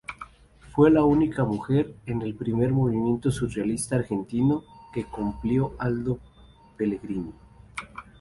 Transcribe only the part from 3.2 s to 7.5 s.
surrealista argentino que compiló Aldo Pellegrini.